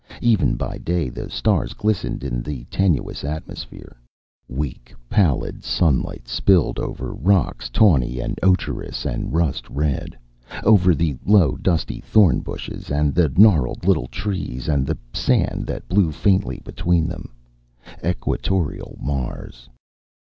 [0.23, 3.97] Even by day, the stars glistened in the tenuous atmosphere.
[4.47, 10.17] Weak pallid sunlight spilled over rocks tawny and ocherous and rust red,
[10.63, 15.87] over the low dusty thorn bushes and the gnarled little trees and the sand that
[15.87, 17.29] blew faintly between them.
[18.03, 19.69] Equatorial Mars!